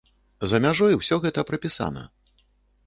[0.53, 2.03] За мяжой усё гэта прапісана.